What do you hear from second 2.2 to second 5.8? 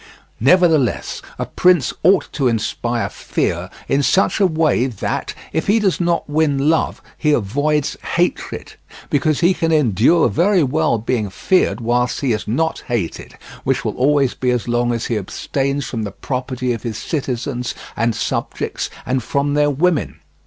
to inspire fear in such a way that, if he